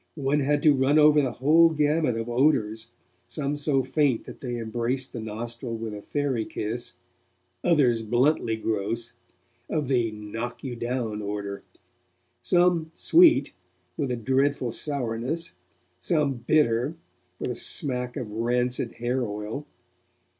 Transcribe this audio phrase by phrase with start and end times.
[0.15, 2.89] One had to run over the whole gamut of odours,
[3.27, 6.93] some so faint that they embraced the nostril with a fairy kiss,
[7.63, 9.13] others bluntly gross,
[9.69, 11.61] of the 'knock you down' order;
[12.41, 13.53] some sweet,
[13.95, 15.53] with a dreadful sourness;
[15.99, 16.95] some bitter,
[17.37, 19.67] with a smack of rancid hair oil.